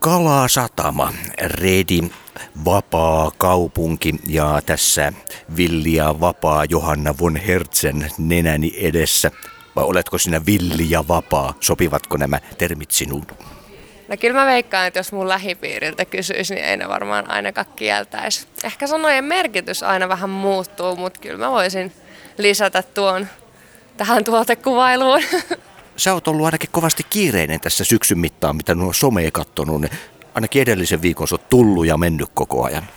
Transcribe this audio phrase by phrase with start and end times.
[0.00, 1.12] Kalasatama,
[1.42, 2.02] Redi,
[2.64, 5.12] vapaa kaupunki ja tässä
[5.56, 9.30] villi ja vapaa Johanna von Hertzen nenäni edessä.
[9.76, 11.54] Vai oletko sinä villi ja vapaa?
[11.60, 13.26] Sopivatko nämä termit sinuun?
[14.08, 18.46] No kyllä mä veikkaan, että jos mun lähipiiriltä kysyisi, niin ei ne varmaan ainakaan kieltäisi.
[18.64, 21.92] Ehkä sanojen merkitys aina vähän muuttuu, mutta kyllä mä voisin
[22.38, 23.26] lisätä tuon
[23.96, 25.22] tähän tuotekuvailuun.
[25.98, 29.80] Sä oot ollut ainakin kovasti kiireinen tässä syksyn mittaan, mitä nuo somea kattonut.
[29.80, 29.92] Niin
[30.34, 32.88] ainakin edellisen viikon sä oot tullut ja mennyt koko ajan.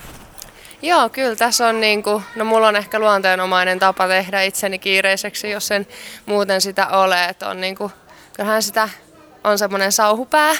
[0.81, 5.49] Joo, kyllä tässä on niin kuin, no mulla on ehkä luonteenomainen tapa tehdä itseni kiireiseksi,
[5.49, 5.87] jos en
[6.25, 7.25] muuten sitä ole.
[7.25, 7.91] Että on niin kuin,
[8.35, 8.89] kyllähän sitä
[9.43, 10.53] on semmoinen sauhupää,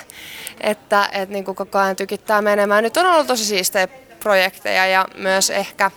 [0.61, 2.83] että, että niin kuin koko ajan tykittää menemään.
[2.83, 3.87] Nyt on ollut tosi siistejä
[4.19, 5.91] projekteja ja myös ehkä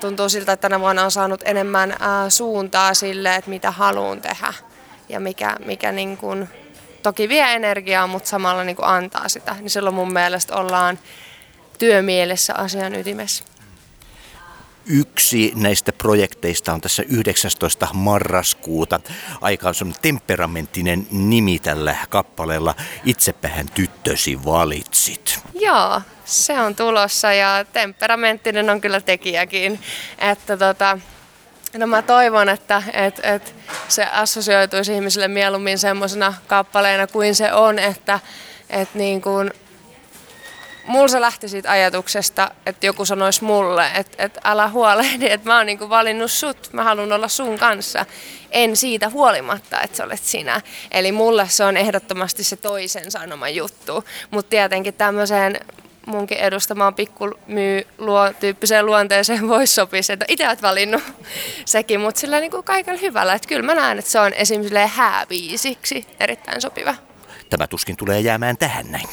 [0.00, 1.96] tuntuu siltä, että tänä vuonna on saanut enemmän
[2.28, 4.54] suuntaa sille, että mitä haluan tehdä
[5.08, 6.48] ja mikä, mikä niin kuin,
[7.02, 9.56] toki vie energiaa, mutta samalla niin kuin antaa sitä.
[9.60, 10.98] Niin silloin mun mielestä ollaan
[11.78, 13.44] työmielessä asian ytimessä.
[14.86, 17.88] Yksi näistä projekteista on tässä 19.
[17.92, 19.00] marraskuuta.
[19.40, 22.74] Aika on temperamenttinen nimi tällä kappaleella.
[23.04, 25.40] Itsepähän tyttösi valitsit.
[25.54, 29.80] Joo, se on tulossa ja temperamenttinen on kyllä tekijäkin.
[30.18, 30.98] Että tota,
[31.78, 33.54] no mä toivon, että et, et
[33.88, 38.20] se assosioituisi ihmisille mieluummin semmoisena kappaleena kuin se on, että
[38.70, 39.50] et niin kuin
[40.86, 45.56] mulla se lähti siitä ajatuksesta, että joku sanoisi mulle, että, että älä huolehdi, että mä
[45.56, 48.06] oon niinku valinnut sut, mä haluan olla sun kanssa.
[48.50, 50.60] En siitä huolimatta, että sä olet sinä.
[50.90, 54.04] Eli mulle se on ehdottomasti se toisen sanoma juttu.
[54.30, 55.60] Mutta tietenkin tämmöiseen
[56.06, 61.02] munkin edustamaan pikkumyy luo, tyyppiseen luonteeseen voisi sopia se, että itse olet valinnut
[61.64, 63.34] sekin, mutta sillä niin kuin kaikella hyvällä.
[63.34, 66.94] Että kyllä mä näen, että se on esimerkiksi hääbiisiksi erittäin sopiva.
[67.50, 69.08] Tämä tuskin tulee jäämään tähän näin.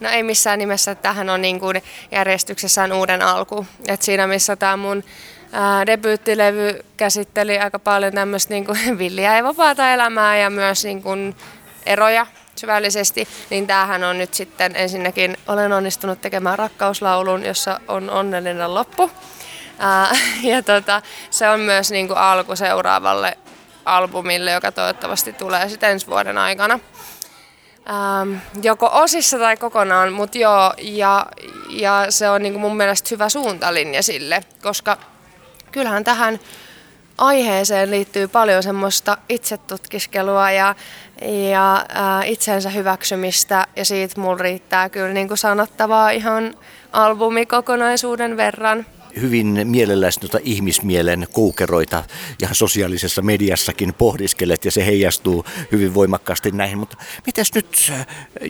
[0.00, 3.66] No ei missään nimessä, että tähän on niin kuin järjestyksessään uuden alku.
[3.88, 5.04] Et siinä missä tämä mun
[5.52, 11.02] ää, debyyttilevy käsitteli aika paljon tämmöistä niin kuin villiä ja vapaata elämää ja myös niin
[11.02, 11.36] kuin
[11.86, 12.26] eroja
[12.60, 19.10] syvällisesti, niin tämähän on nyt sitten ensinnäkin, olen onnistunut tekemään rakkauslaulun, jossa on onnellinen loppu.
[19.78, 20.10] Ää,
[20.52, 23.38] ja tota, se on myös niin kuin alku seuraavalle
[23.84, 26.80] albumille, joka toivottavasti tulee sitten ensi vuoden aikana
[27.90, 31.26] ähm, joko osissa tai kokonaan, mutta joo, ja,
[31.70, 34.96] ja se on niin mun mielestä hyvä suuntalinja sille, koska
[35.72, 36.40] kyllähän tähän
[37.20, 40.74] aiheeseen liittyy paljon semmoista itsetutkiskelua ja,
[41.50, 46.54] ja äh, itsensä hyväksymistä, ja siitä mulla riittää kyllä niin kuin sanottavaa ihan
[46.92, 48.86] albumikokonaisuuden verran
[49.20, 52.04] hyvin mielelläsi noita ihmismielen koukeroita
[52.40, 56.78] ja sosiaalisessa mediassakin pohdiskelet ja se heijastuu hyvin voimakkaasti näihin.
[56.78, 57.92] Mutta mitäs nyt,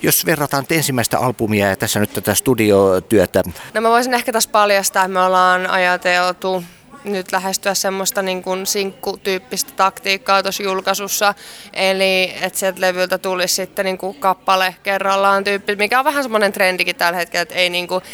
[0.03, 3.43] jos verrataan ensimmäistä albumia ja tässä nyt tätä studiotyötä?
[3.75, 6.65] No mä voisin ehkä tässä paljastaa, että me ollaan ajateltu
[7.05, 11.35] nyt lähestyä semmoista niin kuin sinkkutyyppistä taktiikkaa tuossa julkaisussa.
[11.73, 16.53] Eli että sieltä levyltä tulisi sitten niin kuin kappale kerrallaan tyyppi, mikä on vähän semmoinen
[16.53, 18.05] trendikin tällä hetkellä, että ei niin kuin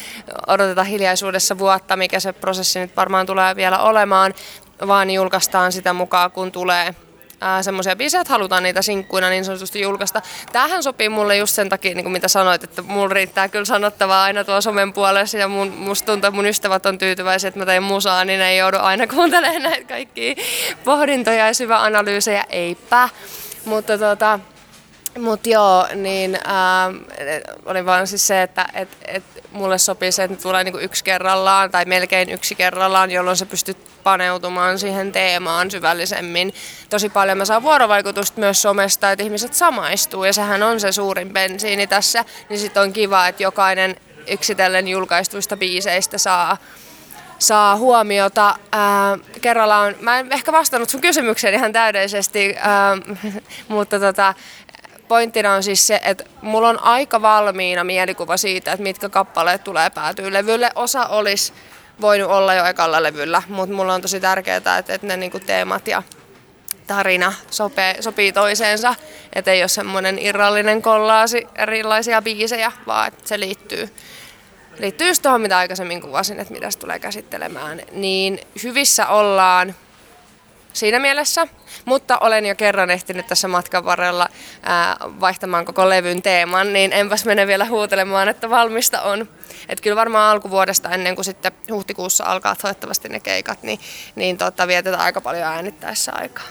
[0.47, 4.33] odoteta hiljaisuudessa vuotta, mikä se prosessi nyt varmaan tulee vielä olemaan,
[4.87, 6.95] vaan julkaistaan sitä mukaan, kun tulee
[7.61, 10.21] semmoisia biisejä, että halutaan niitä sinkkuina niin sanotusti julkaista.
[10.51, 14.23] Tämähän sopii mulle just sen takia, niin kuin mitä sanoit, että mulla riittää kyllä sanottavaa
[14.23, 17.65] aina tuo somen puolessa ja mun, musta tuntuu, että mun ystävät on tyytyväisiä, että mä
[17.65, 20.35] teen musaa, niin ne ei joudu aina kuuntelemaan näitä kaikkia
[20.83, 23.09] pohdintoja ja syvä analyysejä, eipä.
[23.65, 24.39] Mutta tota,
[25.17, 26.91] Mut joo, niin ää,
[27.65, 31.71] oli vaan siis se, että et, et mulle sopii se, että tulee niinku yksi kerrallaan
[31.71, 36.53] tai melkein yksi kerrallaan, jolloin sä pystyt paneutumaan siihen teemaan syvällisemmin.
[36.89, 41.33] Tosi paljon mä saan vuorovaikutusta myös somesta, että ihmiset samaistuu ja sehän on se suurin
[41.33, 42.25] bensiini tässä.
[42.49, 43.95] Niin sit on kiva, että jokainen
[44.27, 46.57] yksitellen julkaistuista biiseistä saa
[47.39, 48.55] saa huomiota.
[48.71, 52.97] Ää, kerralla on, mä en ehkä vastannut sun kysymykseen ihan täydellisesti, ää,
[53.67, 54.33] mutta tota,
[55.07, 59.89] pointtina on siis se, että mulla on aika valmiina mielikuva siitä, että mitkä kappaleet tulee
[59.89, 60.71] päätyä levylle.
[60.75, 61.53] Osa olisi
[62.01, 66.03] voinut olla jo ekalla levyllä, mutta mulla on tosi tärkeää, että, ne niinku teemat ja
[66.87, 68.95] tarina sopee, sopii toiseensa,
[69.33, 73.89] että ei ole semmoinen irrallinen kollaasi erilaisia biisejä, vaan että se liittyy,
[74.79, 77.81] liittyy just tuohon, mitä aikaisemmin kuvasin, että mitä se tulee käsittelemään.
[77.91, 79.75] Niin hyvissä ollaan
[80.77, 81.47] siinä mielessä,
[81.85, 84.29] mutta olen jo kerran ehtinyt tässä matkan varrella
[84.63, 89.29] ää, vaihtamaan koko levyn teeman, niin enpäs mene vielä huutelemaan, että valmista on.
[89.69, 93.79] Että kyllä varmaan alkuvuodesta ennen kuin sitten huhtikuussa alkaa toivottavasti ne keikat, niin,
[94.15, 96.45] niin tota, vietetään aika paljon äänittäessä aikaa.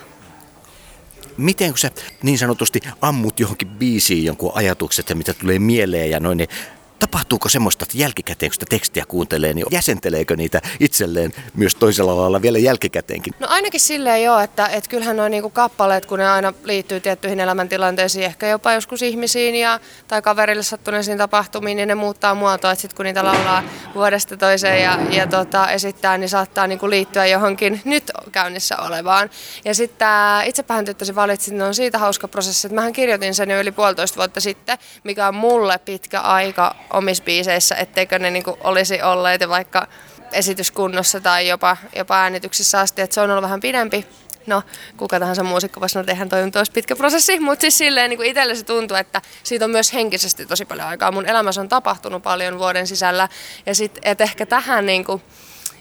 [1.37, 1.90] miten kun sä
[2.22, 6.49] niin sanotusti ammut johonkin biisiin jonkun ajatukset ja mitä tulee mieleen ja noin, niin
[6.98, 12.43] Tapahtuuko semmoista, että jälkikäteen, kun sitä tekstiä kuuntelee, niin jäsenteleekö niitä itselleen myös toisella lailla
[12.43, 13.34] vielä jälkikäteenkin?
[13.40, 17.40] No ainakin silleen joo, että, että kyllähän nuo niinku kappaleet, kun ne aina liittyy tiettyihin
[17.40, 22.82] elämäntilanteisiin, ehkä jopa joskus ihmisiin ja, tai kaverille sattuneisiin tapahtumiin, niin ne muuttaa muotoa, että
[22.82, 23.62] sitten kun niitä laulaa
[23.94, 29.31] vuodesta toiseen ja, ja tota, esittää, niin saattaa niinku liittyä johonkin nyt käynnissä olevaan.
[29.64, 30.08] Ja sitten
[30.44, 34.16] Itsepäähän tyttösi valitsit, niin on siitä hauska prosessi, että mähän kirjoitin sen jo yli puolitoista
[34.16, 39.86] vuotta sitten, mikä on mulle pitkä aika omissa biiseissä, etteikö ne niinku olisi olleet vaikka
[40.32, 44.06] esityskunnossa tai jopa, jopa äänityksissä asti, että se on ollut vähän pidempi.
[44.46, 44.62] No,
[44.96, 48.24] kuka tahansa muusikko voisi sanoa, että eihän toi on pitkä prosessi, mutta siis silleen niin
[48.24, 51.12] itselle se tuntuu, että siitä on myös henkisesti tosi paljon aikaa.
[51.12, 53.28] Mun elämässä on tapahtunut paljon vuoden sisällä
[53.66, 55.22] ja sitten, että ehkä tähän niin kuin,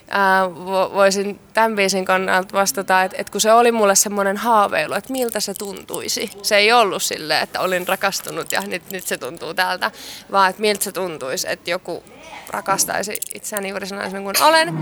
[0.10, 0.56] ää,
[0.94, 5.40] voisin tämän biisin kannalta vastata, että, että kun se oli mulle semmoinen haaveilu, että miltä
[5.40, 6.32] se tuntuisi.
[6.42, 9.92] Se ei ollut silleen, että olin rakastunut ja nyt, nyt se tuntuu täältä,
[10.32, 12.04] vaan että miltä se tuntuisi, että joku
[12.50, 14.74] rakastaisi itseäni juuri sellaisena kuin olen.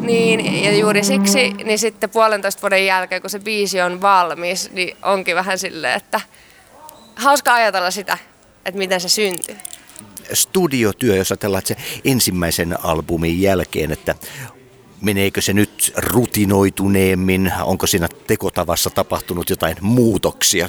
[0.00, 4.96] Niin, ja juuri siksi, niin sitten puolentoista vuoden jälkeen, kun se biisi on valmis, niin
[5.02, 6.20] onkin vähän silleen, että
[7.16, 8.18] hauska ajatella sitä,
[8.64, 9.56] että miten se syntyy
[10.32, 14.14] studiotyö, jos ajatellaan, että se ensimmäisen albumin jälkeen, että
[15.00, 20.68] meneekö se nyt rutinoituneemmin, onko siinä tekotavassa tapahtunut jotain muutoksia?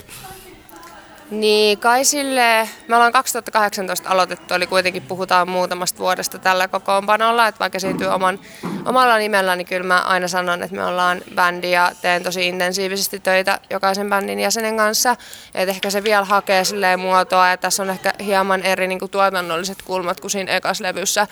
[1.31, 7.59] Niin, kai sille, me ollaan 2018 aloitettu, eli kuitenkin puhutaan muutamasta vuodesta tällä kokoonpanolla, että
[7.59, 8.39] vaikka esiintyy oman,
[8.85, 13.19] omalla nimellä, niin kyllä mä aina sanon, että me ollaan bändi ja teen tosi intensiivisesti
[13.19, 15.15] töitä jokaisen bändin jäsenen kanssa.
[15.55, 19.11] Et ehkä se vielä hakee silleen muotoa ja tässä on ehkä hieman eri niin kuin
[19.11, 21.27] tuotannolliset kulmat kuin siinä ekaslevyssä.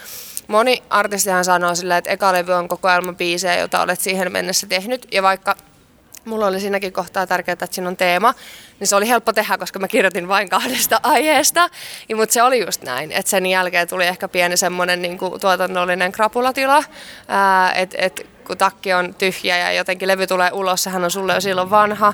[0.48, 5.08] Moni artistihan sanoo silleen, että eka levy on kokoelma biisejä, jota olet siihen mennessä tehnyt
[5.12, 5.56] ja vaikka
[6.28, 8.34] mulla oli siinäkin kohtaa tärkeää, että siinä on teema,
[8.80, 11.70] niin se oli helppo tehdä, koska mä kirjoitin vain kahdesta aiheesta.
[12.16, 16.12] Mutta se oli just näin, että sen jälkeen tuli ehkä pieni semmoinen niin kuin tuotannollinen
[16.12, 16.84] krapulatila,
[17.76, 21.42] että et, kun takki on tyhjä ja jotenkin levy tulee ulos, sehän on sulle jo
[21.42, 22.14] silloin vanha.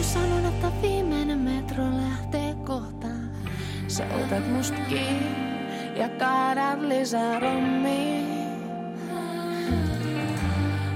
[0.00, 3.06] kun sanon, että viimeinen metro lähtee kohta.
[3.88, 5.36] Sä otat must kiinni
[5.96, 8.20] ja kaadat lisää rommia.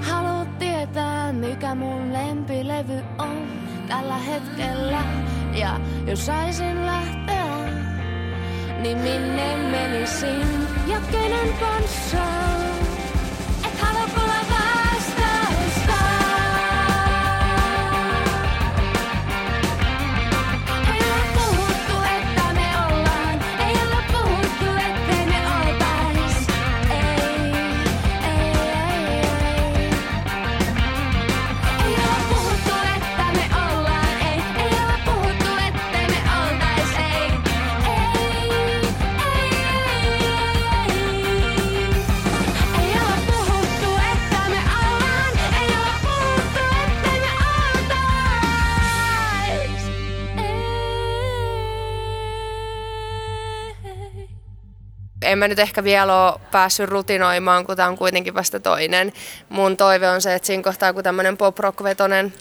[0.01, 3.47] Haluat tietää, mikä mun lempilevy on
[3.89, 5.03] tällä hetkellä.
[5.55, 7.57] Ja jos saisin lähteä,
[8.83, 12.64] niin minne menisin ja kenen kanssa?
[55.35, 59.13] En mä nyt ehkä vielä ole päässyt rutinoimaan, kun tämä on kuitenkin vasta toinen.
[59.49, 62.33] Mun toive on se, että siinä kohtaa, kun tämmöinen pop-rock-vetonen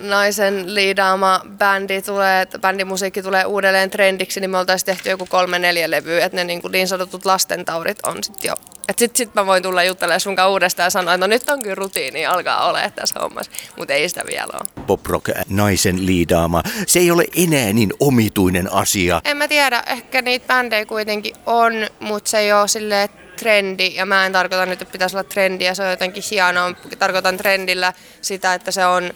[0.00, 5.90] naisen liidaama bändi tulee, bändimusiikki tulee uudelleen trendiksi, niin me oltaisiin tehty joku kolme neljä
[5.90, 8.54] levyä, että ne niin, kuin niin sanotut lastentaurit on sitten jo
[8.88, 11.62] että sit, sit mä voin tulla juttelemaan sunkaan uudestaan ja sanoa, että no nyt on
[11.62, 14.84] kyllä rutiini, alkaa olla tässä hommassa, mutta ei sitä vielä ole.
[14.86, 19.20] Pop rock naisen liidaama, se ei ole enää niin omituinen asia.
[19.24, 24.06] En mä tiedä, ehkä niitä bändejä kuitenkin on, mutta se ei ole silleen trendi, ja
[24.06, 26.74] mä en tarkoita nyt, että pitäisi olla trendi, ja se on jotenkin hienoa.
[26.98, 29.12] Tarkoitan trendillä sitä, että se on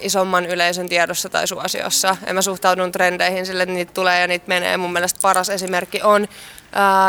[0.00, 2.16] isomman yleisön tiedossa tai suosiossa.
[2.26, 4.76] En mä suhtaudun trendeihin sille, että niitä tulee ja niitä menee.
[4.76, 6.28] Mun mielestä paras esimerkki on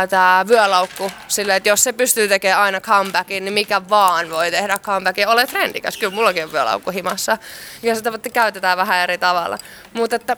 [0.09, 1.11] tämä vyölaukku.
[1.27, 5.27] Sille, että jos se pystyy tekemään aina comebackin, niin mikä vaan voi tehdä comebackin.
[5.27, 7.37] Ole trendikäs, kyllä mullakin on vyölaukku himassa.
[7.83, 9.57] Ja sitä käytetään vähän eri tavalla.
[9.93, 10.37] Mutta että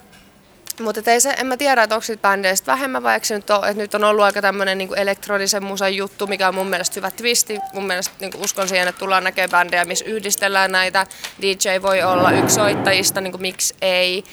[0.80, 3.70] mutta ei se, en mä tiedä, että onko siitä bändeistä vähemmän vai eikö nyt ole,
[3.70, 7.12] että nyt on ollut aika tämmöinen niin elektronisen musan juttu, mikä on mun mielestä hyvä
[7.12, 7.60] twisti.
[7.74, 11.08] Mun mielestä niin uskon siihen, että tullaan näkemään bändejä, missä yhdistellään näitä.
[11.42, 14.24] DJ voi olla yksi soittajista, niin kuin miksi ei.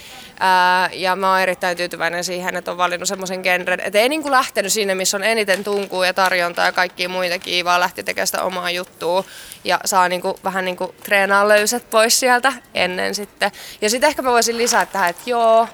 [0.41, 4.23] Ää, ja mä oon erittäin tyytyväinen siihen, että on valinnut semmoisen genren, että ei niin
[4.23, 8.27] kuin lähtenyt sinne, missä on eniten tunkua ja tarjontaa ja kaikkia muitakin, vaan lähti tekemään
[8.27, 9.25] sitä omaa juttua
[9.65, 13.51] ja saa niin kuin, vähän niin kuin treenaa löysät pois sieltä ennen sitten.
[13.81, 15.69] Ja sitten ehkä mä voisin lisätä tähän, että joo,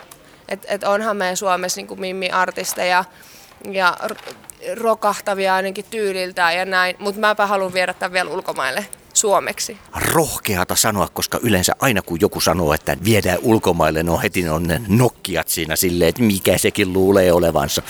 [0.52, 3.04] että et onhan meidän Suomessa niin mimmi-artisteja
[3.70, 3.96] ja
[4.74, 9.78] rokahtavia ainakin tyyliltään ja näin, mutta mäpä haluan viedä tämän vielä ulkomaille suomeksi.
[10.12, 14.80] Rohkeata sanoa, koska yleensä aina kun joku sanoo, että viedään ulkomaille, no heti on ne
[14.88, 17.82] nokkiat siinä silleen, että mikä sekin luulee olevansa.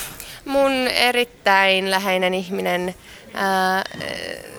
[0.44, 2.94] Mun erittäin läheinen ihminen
[3.34, 3.84] ää,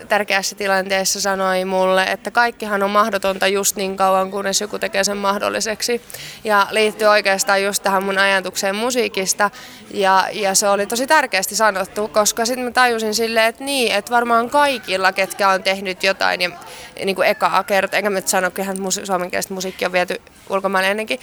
[0.07, 5.17] tärkeässä tilanteessa sanoi mulle, että kaikkihan on mahdotonta just niin kauan, kunnes joku tekee sen
[5.17, 6.01] mahdolliseksi.
[6.43, 9.51] Ja liittyy oikeastaan just tähän mun ajatukseen musiikista.
[9.91, 14.11] Ja, ja se oli tosi tärkeästi sanottu, koska sitten mä tajusin silleen, että niin, että
[14.11, 16.51] varmaan kaikilla, ketkä on tehnyt jotain, ja
[17.05, 18.63] niin kuin ekaa kertaa, enkä mä nyt sano, että
[19.03, 21.19] suomenkielistä musiikkia on viety ulkomaille ennenkin,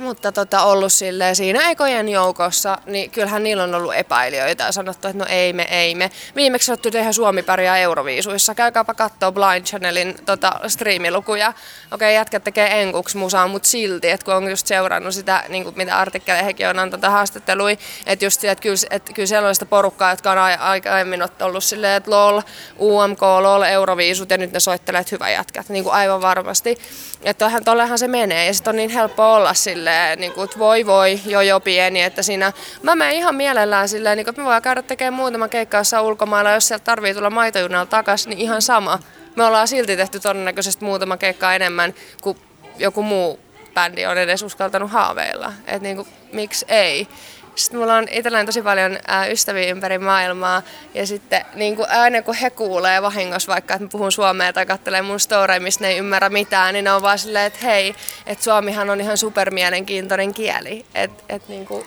[0.00, 5.08] mutta tota, ollut silleen siinä ekojen joukossa, niin kyllähän niillä on ollut epäilijöitä ja sanottu,
[5.08, 6.10] että no ei me, ei me.
[6.36, 8.54] Viimeksi sanottu, tehdä Suomi pärjää Euroviisuissa.
[8.54, 11.48] Käykääpä katsoa Blind Channelin tota, striimilukuja.
[11.48, 15.64] Okei, okay, jätkät tekee enkuksi musaa, mutta silti, että kun on just seurannut sitä, niin
[15.64, 19.54] kuin mitä artikkeleja hekin on antanut haastattelui, että just että kyllä, että kyllä siellä on
[19.54, 22.42] sitä porukkaa, jotka on aikaisemmin ollut silleen, että LOL,
[22.80, 26.78] UMK, LOL, Euroviisut ja nyt ne soittelee, että hyvä jätkät, niin kuin aivan varmasti.
[27.22, 30.58] Että tollehan se menee ja sitten on niin helppo olla silleen, silleen, niin kuin, että
[30.58, 34.42] voi voi, jo jo pieni, että siinä, mä menen ihan mielellään silleen, niin kuin, että
[34.42, 38.38] me voidaan käydä tekemään muutama keikka jossain ulkomailla, jos sieltä tarvii tulla maitojunalla takaisin, niin
[38.38, 38.98] ihan sama.
[39.36, 42.38] Me ollaan silti tehty todennäköisesti muutama keikka enemmän kuin
[42.78, 43.40] joku muu
[43.74, 45.52] bändi on edes uskaltanut haaveilla.
[45.66, 47.08] Että niin kuin, miksi ei?
[47.54, 48.98] Sitten mulla on itselleen tosi paljon
[49.30, 50.62] ystäviä ympäri maailmaa
[50.94, 54.66] ja sitten niin kuin aina kun he kuulee vahingossa vaikka, että mä puhun suomea tai
[54.66, 57.94] katselee mun story, missä ne ei ymmärrä mitään, niin ne on vaan silleen, että hei,
[58.26, 60.86] että suomihan on ihan supermielenkiintoinen kieli.
[60.94, 61.86] Että et, niin kuin,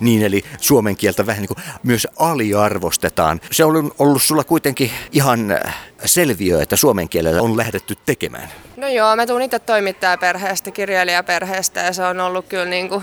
[0.00, 3.40] niin, eli suomen kieltä vähän niin kuin myös aliarvostetaan.
[3.50, 5.58] Se on ollut sulla kuitenkin ihan
[6.04, 8.48] selviö, että suomen kielellä on lähdetty tekemään.
[8.76, 13.02] No joo, mä tuun itse toimittajaperheestä, kirjailijaperheestä ja se on ollut kyllä niin kuin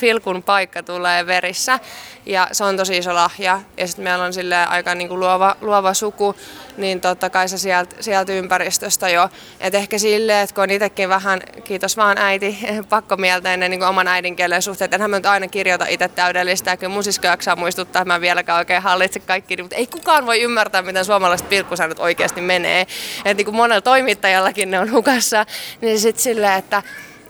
[0.00, 1.78] pilkun paikka tulee verissä
[2.26, 5.56] ja se on tosi iso lahja ja sitten meillä on sille aika niin kuin luova,
[5.60, 6.36] luova suku,
[6.76, 9.28] niin totta kai se sieltä, sieltä ympäristöstä jo.
[9.60, 14.08] Et ehkä silleen, että kun on itsekin vähän, kiitos vaan äiti, pakkomielteinen niin kuin oman
[14.08, 18.02] äidinkielen suhteen, että mä nyt aina kirjoita itse täydellistä ja kyllä mun sisko jaksaa muistuttaa,
[18.02, 21.98] että mä vieläkään oikein hallitse kaikki, mutta ei kukaan voi ymmärtää, miten suomalaiset pilkkusäännöt
[22.30, 22.80] oikeasti menee.
[23.24, 25.46] Että niin kuin monella toimittajallakin ne on hukassa
[25.80, 26.82] niin sitten silleen, että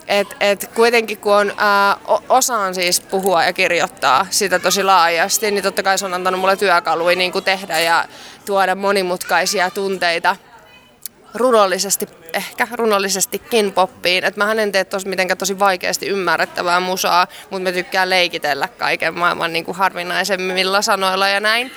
[0.08, 1.96] et, et kuitenkin kun on, ää,
[2.28, 6.56] osaan siis puhua ja kirjoittaa sitä tosi laajasti, niin totta kai se on antanut mulle
[6.56, 8.04] työkaluja niin kuin tehdä ja
[8.46, 10.36] tuoda monimutkaisia tunteita
[11.34, 14.24] runollisesti, ehkä runollisestikin poppiin.
[14.24, 19.18] Et mähän en tee tos, mitenkään tosi vaikeasti ymmärrettävää musaa, mutta mä tykkään leikitellä kaiken
[19.18, 21.72] maailman niin kuin harvinaisemmilla sanoilla ja näin.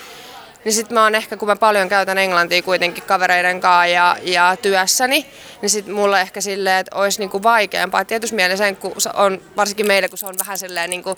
[0.65, 4.58] Niin sitten mä oon ehkä, kun mä paljon käytän englantia kuitenkin kavereiden kanssa ja, ja
[4.62, 5.25] työssäni,
[5.62, 8.05] niin sitten mulla ehkä silleen, että olisi niinku vaikeampaa.
[8.05, 11.17] Tietysti mielessä kun on, varsinkin meille, kun se on vähän silleen niinku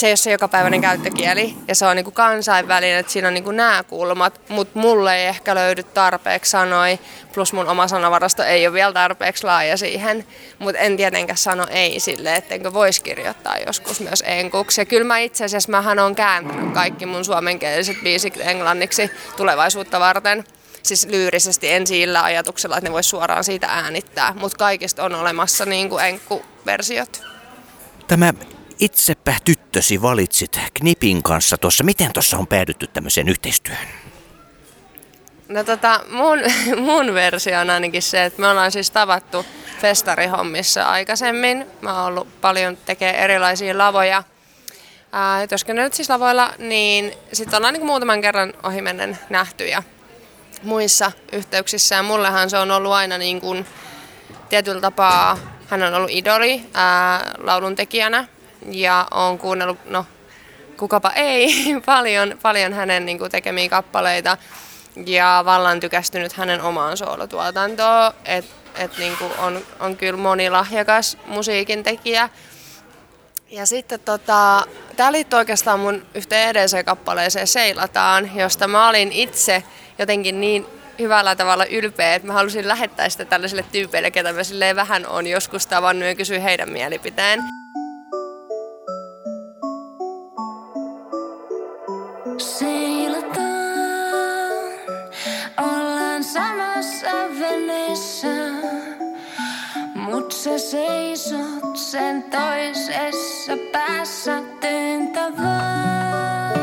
[0.00, 1.54] se ei ole se jokapäiväinen käyttökieli.
[1.68, 5.16] Ja se on niin kuin kansainvälinen, että siinä on niin kuin nämä kulmat, mutta mulle
[5.16, 6.98] ei ehkä löydy tarpeeksi sanoi,
[7.34, 10.26] plus mun oma sanavarasto ei ole vielä tarpeeksi laaja siihen,
[10.58, 14.80] mutta en tietenkään sano ei sille, ettenkö voisi kirjoittaa joskus myös enkuksi.
[14.80, 20.44] Ja kyllä mä itse asiassa, mähän on kääntänyt kaikki mun suomenkieliset biisit englanniksi tulevaisuutta varten.
[20.82, 25.66] Siis lyyrisesti en sillä ajatuksella, että ne voisi suoraan siitä äänittää, mutta kaikista on olemassa
[25.66, 27.22] niin kuin enkku-versiot.
[28.08, 28.32] Tämä
[28.78, 31.84] itsepä tyttösi valitsit Knipin kanssa tuossa.
[31.84, 33.88] Miten tuossa on päädytty tämmöiseen yhteistyöhön?
[35.48, 36.38] No tota, mun,
[36.86, 39.46] mun versio on ainakin se, että me ollaan siis tavattu
[39.80, 41.66] festarihommissa aikaisemmin.
[41.80, 44.22] Mä oon ollut paljon tekee erilaisia lavoja.
[45.12, 49.82] Ää, nyt siis lavoilla, niin sitten ollaan niin muutaman kerran ohimennen nähty ja
[50.62, 51.94] muissa yhteyksissä.
[51.94, 53.66] Ja mullehan se on ollut aina niin kuin,
[54.48, 58.28] tietyllä tapaa, hän on ollut idoli ää, laulun tekijänä
[58.74, 60.06] ja on kuunnellut, no
[60.76, 61.54] kukapa ei,
[61.86, 64.36] paljon, paljon hänen niin kuin, tekemiä kappaleita
[65.06, 71.82] ja vallan tykästynyt hänen omaan soolotuotantoon, että et, niin kuin on, on kyllä monilahjakas musiikin
[71.82, 72.28] tekijä.
[73.50, 74.62] Ja sitten tota,
[74.96, 79.62] tämä liittyy oikeastaan mun yhteen edelliseen kappaleeseen Seilataan, josta mä olin itse
[79.98, 80.66] jotenkin niin
[80.98, 85.66] hyvällä tavalla ylpeä, että mä halusin lähettää sitä tällaisille tyypeille, ketä mä vähän on joskus
[85.66, 87.57] tavannut ja kysyä heidän mielipiteen.
[99.94, 106.58] Mut sä seisot sen toisessa päässä tyyntä vaan.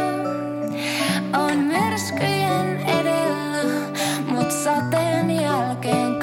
[1.34, 3.90] On myrskyjen edellä,
[4.28, 6.15] mut sateen jälkeen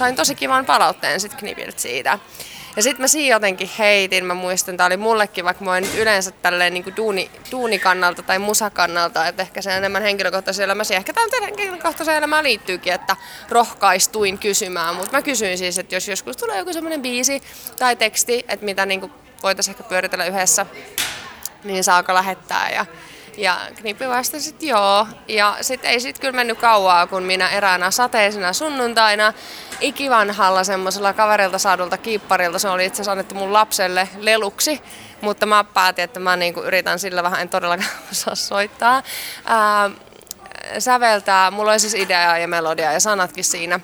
[0.00, 2.18] sain tosi kivan palautteen sit Knipiltä siitä.
[2.76, 6.30] Ja sitten mä siinä jotenkin heitin, mä muistan, tää oli mullekin, vaikka mä nyt yleensä
[6.30, 12.16] tälleen niin duuni, duunikannalta tai musakannalta, että ehkä se enemmän henkilökohtaisen elämässä, ehkä tämä henkilökohtaisen
[12.16, 13.16] elämään liittyykin, että
[13.48, 17.42] rohkaistuin kysymään, mutta mä kysyin siis, että jos joskus tulee joku semmoinen biisi
[17.78, 20.66] tai teksti, että mitä niin voitaisiin ehkä pyöritellä yhdessä,
[21.64, 22.86] niin saako lähettää ja
[23.40, 25.06] ja Knippi vastasi, että joo.
[25.28, 29.32] Ja sitten ei sit kyllä mennyt kauaa, kun minä eräänä sateisena sunnuntaina
[29.80, 34.82] ikivanhalla semmoisella kaverilta saadulta kiipparilta, se oli itse asiassa annettu mun lapselle leluksi,
[35.20, 39.02] mutta mä päätin, että mä niinku yritän sillä vähän, en todellakaan osaa soittaa.
[39.44, 39.90] Ää,
[40.78, 43.80] säveltää, mulla oli siis idea ja melodia ja sanatkin siinä.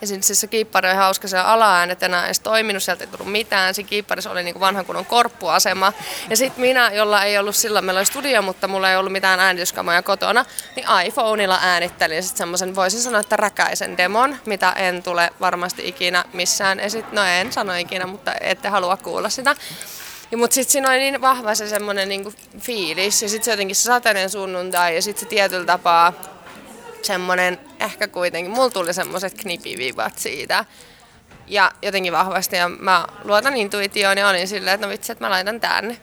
[0.00, 3.32] Ja sitten siis se kiippari oli hauska, se alaäänet enää edes toiminut, sieltä ei tullut
[3.32, 3.74] mitään.
[3.74, 5.92] Siinä kiipparissa oli niinku vanhan kunnon korppuasema.
[6.30, 9.40] Ja sitten minä, jolla ei ollut silloin, meillä oli studio, mutta mulla ei ollut mitään
[9.40, 10.44] äänityskamoja kotona,
[10.76, 16.24] niin iPhoneilla äänittelin sitten semmoisen, voisin sanoa, että räkäisen demon, mitä en tule varmasti ikinä
[16.32, 17.12] missään esit...
[17.12, 19.56] No en sano ikinä, mutta ette halua kuulla sitä.
[20.30, 23.76] Ja, mutta sitten siinä oli niin vahva se semmoinen niinku fiilis ja sitten se jotenkin
[23.76, 26.12] se sateinen sunnuntai ja sitten se tietyllä tapaa
[27.02, 30.64] semmoinen ehkä kuitenkin, mulla tuli semmoiset knipivivat siitä
[31.46, 35.30] ja jotenkin vahvasti ja mä luotan intuitioon ja olin silleen, että no vitsi, että mä
[35.30, 35.96] laitan tänne.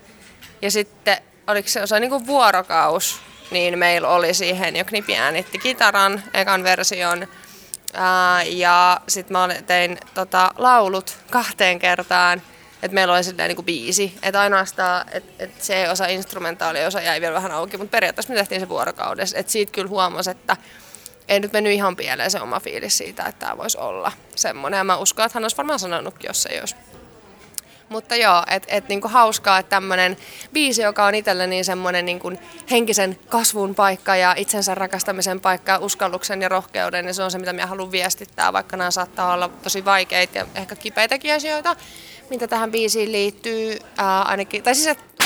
[0.61, 3.19] Ja sitten oliko se, se niin vuorokaus,
[3.51, 7.27] niin meillä oli siihen jo Knipi äänitti kitaran, ekan version.
[7.93, 12.41] Ää, ja sitten mä tein tota, laulut kahteen kertaan,
[12.83, 14.17] että meillä oli silleen niin biisi.
[14.23, 18.61] Että ainoastaan, että et se osa instrumentaaliosa jäi vielä vähän auki, mutta periaatteessa me tehtiin
[18.61, 19.37] se vuorokaudessa.
[19.37, 20.57] Että siitä kyllä huomasi, että
[21.27, 24.77] ei nyt mennyt ihan pieleen se oma fiilis siitä, että tämä voisi olla semmoinen.
[24.77, 26.75] Ja mä uskon, että hän olisi varmaan sanonutkin, jos ei olisi.
[27.89, 30.17] Mutta joo, että et niinku hauskaa, että tämmöinen
[30.53, 32.31] biisi, joka on itselle niin semmoinen niinku
[32.71, 37.37] henkisen kasvun paikka ja itsensä rakastamisen paikka ja uskalluksen ja rohkeuden, ja se on se,
[37.37, 41.75] mitä minä haluan viestittää, vaikka nämä saattaa olla tosi vaikeita ja ehkä kipeitäkin asioita,
[42.29, 45.25] mitä tähän biisiin liittyy, ää, ainakin, tai siis, että,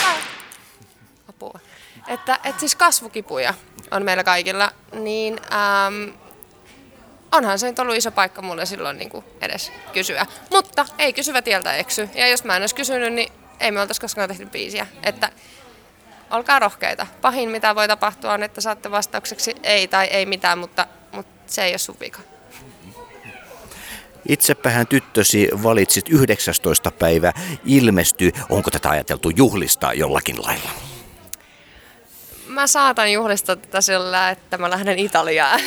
[1.29, 1.59] apua,
[2.07, 3.53] että, että siis kasvukipuja
[3.91, 5.39] on meillä kaikilla, niin
[5.87, 6.13] äm,
[7.31, 10.25] onhan se nyt ollut iso paikka mulle silloin niin kuin edes kysyä.
[10.51, 12.09] Mutta ei kysyvä tieltä eksy.
[12.15, 14.87] Ja jos mä en olisi kysynyt, niin ei me oltaisi koskaan tehty biisiä.
[15.03, 15.29] Että
[16.31, 17.07] olkaa rohkeita.
[17.21, 21.63] Pahin mitä voi tapahtua on, että saatte vastaukseksi ei tai ei mitään, mutta, mutta se
[21.63, 22.19] ei ole sun vika.
[24.29, 26.91] Itsepähän tyttösi valitsit 19.
[26.91, 27.33] päivä
[27.65, 28.31] ilmestyy.
[28.49, 30.86] Onko tätä ajateltu juhlistaa jollakin lailla?
[32.61, 35.59] Mä saatan juhlistaa tätä sillä, että mä lähden Italiaan.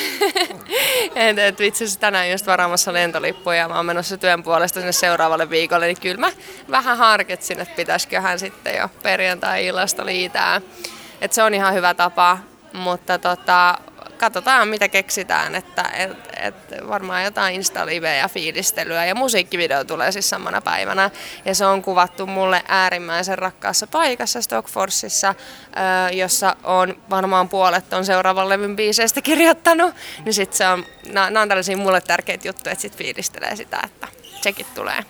[1.15, 4.93] et, et itse asiassa tänään just varaamassa lentolippuja ja mä oon menossa työn puolesta sinne
[4.93, 6.33] seuraavalle viikolle, niin kyllä mä
[6.71, 10.61] vähän harkitsin, että pitäisiköhän sitten jo perjantai-illasta liitää.
[11.21, 12.39] Et se on ihan hyvä tapa,
[12.73, 13.79] mutta tota,
[14.21, 16.55] katsotaan mitä keksitään, että et, et
[16.89, 17.81] varmaan jotain insta
[18.19, 21.11] ja fiilistelyä ja musiikkivideo tulee siis samana päivänä
[21.45, 25.35] ja se on kuvattu mulle äärimmäisen rakkaassa paikassa Stockforsissa,
[26.13, 31.49] jossa on varmaan puolet on seuraavan levyn biiseistä kirjoittanut, niin sit se on, nämä on
[31.49, 34.09] tällaisia mulle tärkeitä juttuja, että sit fiilistelee sitä, että
[34.41, 35.05] tsekit tulee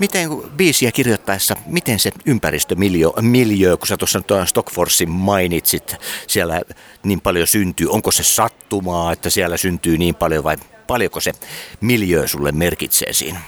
[0.00, 6.60] miten biisiä kirjoittaessa, miten se ympäristömiljö, kun sä tuossa Stockforsin mainitsit, siellä
[7.02, 11.32] niin paljon syntyy, onko se sattumaa, että siellä syntyy niin paljon vai paljonko se
[11.80, 13.40] miljö sulle merkitsee siinä?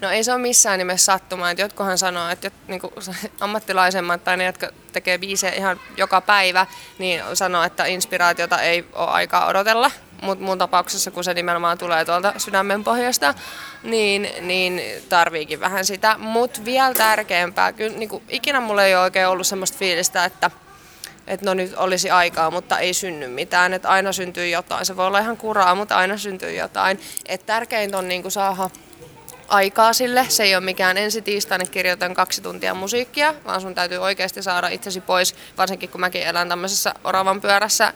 [0.00, 1.50] No ei se ole missään nimessä sattumaa.
[1.50, 2.92] Että jotkohan sanoo, että niin kuin
[3.40, 6.66] ammattilaisemmat tai ne, jotka tekee biisejä ihan joka päivä,
[6.98, 9.90] niin sanoo, että inspiraatiota ei ole aikaa odotella.
[10.22, 13.34] Mutta mun tapauksessa, kun se nimenomaan tulee tuolta sydämen pohjasta,
[13.82, 16.18] niin, niin tarviikin vähän sitä.
[16.18, 20.50] Mutta vielä tärkeämpää, kyllä niin ikinä mulla ei ole oikein ollut semmoista fiilistä, että
[21.26, 24.86] että no nyt olisi aikaa, mutta ei synny mitään, että aina syntyy jotain.
[24.86, 27.00] Se voi olla ihan kuraa, mutta aina syntyy jotain.
[27.26, 28.70] Et tärkeintä on niinku saada
[29.48, 30.26] aikaa sille.
[30.28, 34.68] Se ei ole mikään ensi tiistaina kirjoitan kaksi tuntia musiikkia, vaan sun täytyy oikeasti saada
[34.68, 37.92] itsesi pois, varsinkin kun mäkin elän tämmöisessä oravan pyörässä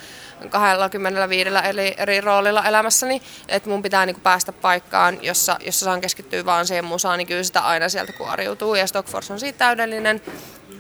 [0.51, 6.45] 25 eri, eri roolilla elämässäni, että mun pitää niinku päästä paikkaan, jossa, jossa saan keskittyä
[6.45, 10.23] vaan siihen musaan, niin kyllä sitä aina sieltä kuoriutuu ja Stockfors on siitä täydellinen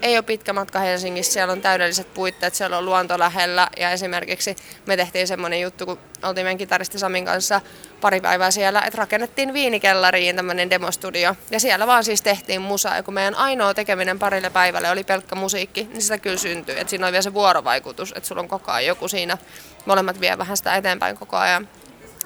[0.03, 3.69] ei ole pitkä matka Helsingissä, siellä on täydelliset puitteet, siellä on luonto lähellä.
[3.77, 7.61] Ja esimerkiksi me tehtiin semmoinen juttu, kun oltiin meidän kitaristi Samin kanssa
[8.01, 11.37] pari päivää siellä, että rakennettiin viinikellariin tämmöinen demostudio.
[11.51, 15.35] Ja siellä vaan siis tehtiin musaa ja kun meidän ainoa tekeminen parille päivälle oli pelkkä
[15.35, 18.73] musiikki, niin sitä kyllä syntyy, että siinä on vielä se vuorovaikutus, että sulla on koko
[18.73, 19.39] ajan joku siinä,
[19.87, 21.69] molemmat vie vähän sitä eteenpäin koko ajan.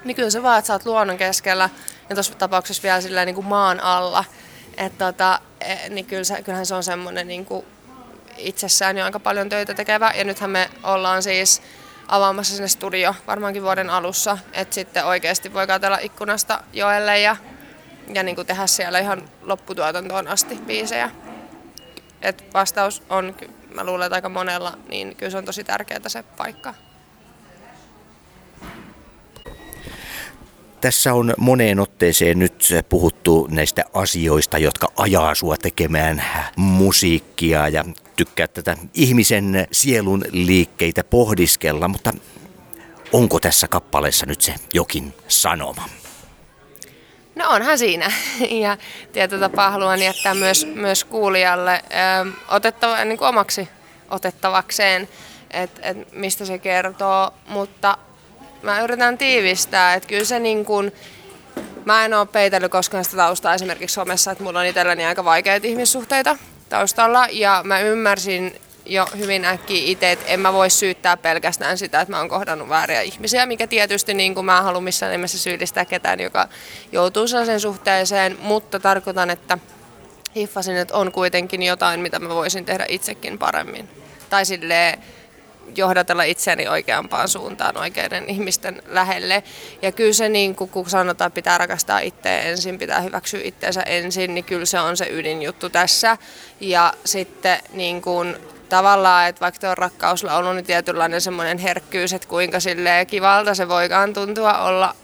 [0.04, 1.70] Niin kyllä se vaan, että sä oot luonnon keskellä
[2.08, 4.24] ja tuossa tapauksessa vielä niin kuin maan alla,
[4.76, 7.66] että tota, e, niin kyllä se, kyllähän se on semmoinen niin kuin
[8.38, 10.12] itsessään jo aika paljon töitä tekevä.
[10.14, 11.62] Ja nythän me ollaan siis
[12.08, 17.36] avaamassa sinne studio varmaankin vuoden alussa, että sitten oikeasti voi katsella ikkunasta joelle ja,
[18.14, 21.10] ja niin kuin tehdä siellä ihan lopputuotantoon asti biisejä.
[22.22, 23.36] Et vastaus on,
[23.74, 26.74] mä luulen, että aika monella, niin kyllä se on tosi tärkeää se paikka.
[30.84, 36.24] Tässä on moneen otteeseen nyt puhuttu näistä asioista, jotka ajaa sua tekemään
[36.56, 37.84] musiikkia ja
[38.16, 42.12] tykkää tätä ihmisen sielun liikkeitä pohdiskella, mutta
[43.12, 45.88] onko tässä kappaleessa nyt se jokin sanoma?
[47.34, 48.12] No onhan siinä.
[48.64, 48.76] Ja
[49.12, 51.82] tietyllä tapaa haluan jättää myös, myös kuulijalle
[52.26, 53.68] ö, otettava, niin kuin omaksi
[54.10, 55.08] otettavakseen,
[55.50, 57.34] että et mistä se kertoo.
[57.48, 57.98] Mutta
[58.64, 60.92] mä yritän tiivistää, että kyllä se niin kuin,
[61.84, 65.66] mä en ole peitellyt koskaan sitä taustaa esimerkiksi somessa, että mulla on itselläni aika vaikeita
[65.66, 66.36] ihmissuhteita
[66.68, 72.00] taustalla ja mä ymmärsin jo hyvin äkkiä itse, että en mä voi syyttää pelkästään sitä,
[72.00, 75.38] että mä oon kohdannut vääriä ihmisiä, mikä tietysti niin kuin mä en halua missään nimessä
[75.38, 76.48] syyllistää ketään, joka
[76.92, 79.58] joutuu sellaiseen suhteeseen, mutta tarkoitan, että
[80.36, 83.88] hiffasin, että on kuitenkin jotain, mitä mä voisin tehdä itsekin paremmin.
[84.30, 84.98] Tai silleen
[85.76, 89.42] johdatella itseäni oikeampaan suuntaan oikeiden ihmisten lähelle.
[89.82, 94.34] Ja kyllä se, niin kun sanotaan, että pitää rakastaa itseä ensin, pitää hyväksyä itseensä ensin,
[94.34, 96.18] niin kyllä se on se ydinjuttu tässä.
[96.60, 98.36] Ja sitten niin kun,
[98.68, 104.12] tavallaan, että vaikka tuo on niin tietynlainen semmoinen herkkyys, että kuinka sille kivalta se voikaan
[104.12, 104.94] tuntua olla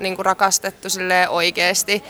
[0.00, 2.04] niin kuin rakastettu sille oikeasti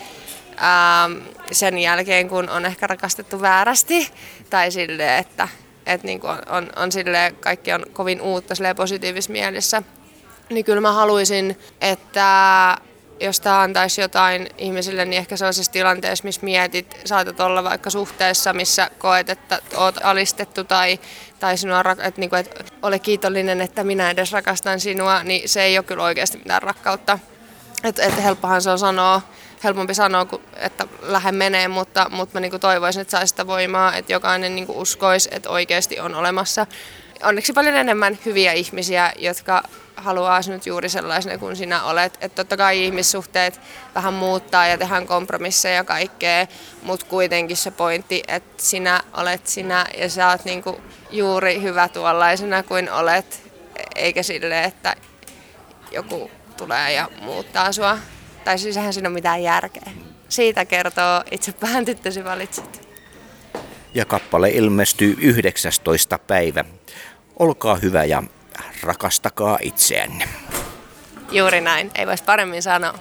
[0.49, 1.13] ähm,
[1.53, 4.11] sen jälkeen, kun on ehkä rakastettu väärästi
[4.51, 5.49] tai sille, että
[5.87, 9.83] että niin on, on, on sille kaikki on kovin uutta positiivisessa mielessä.
[10.51, 12.79] Niin kyllä mä haluaisin, että
[13.21, 18.53] jos tämä antaisi jotain ihmisille, niin ehkä sellaisessa tilanteessa, missä mietit, saatat olla vaikka suhteessa,
[18.53, 20.99] missä koet, että oot alistettu tai,
[21.41, 25.63] tai sinua, että, niin kuin, että ole kiitollinen, että minä edes rakastan sinua, niin se
[25.63, 27.19] ei ole kyllä oikeasti mitään rakkautta.
[27.85, 29.23] Että, että helppohan se on sanoa,
[29.65, 34.13] helpompi sanoa, että lähde menee, mutta, mutta mä niin toivoisin, että saisi sitä voimaa, että
[34.13, 36.67] jokainen niin uskoisi, että oikeasti on olemassa.
[37.23, 39.63] Onneksi paljon enemmän hyviä ihmisiä, jotka
[39.97, 42.19] haluaa sinut juuri sellaisena kuin sinä olet.
[42.21, 43.61] Että totta kai ihmissuhteet
[43.95, 46.47] vähän muuttaa ja tehdään kompromisseja ja kaikkea,
[46.83, 52.63] mutta kuitenkin se pointti, että sinä olet sinä ja sä oot niinku juuri hyvä tuollaisena
[52.63, 53.51] kuin olet,
[53.95, 54.97] eikä sille, että
[55.91, 57.99] joku tulee ja muuttaa sua.
[58.45, 59.93] Tai siis eihän siinä ole mitään järkeä.
[60.29, 62.89] Siitä kertoo itse vähän tyttösi valitset.
[63.95, 66.19] Ja kappale ilmestyy 19.
[66.19, 66.65] päivä.
[67.39, 68.23] Olkaa hyvä ja
[68.83, 70.29] rakastakaa itseänne.
[71.31, 72.99] Juuri näin, ei voisi paremmin sanoa.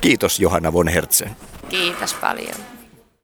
[0.00, 1.36] Kiitos Johanna von Hertzen.
[1.68, 2.71] Kiitos paljon.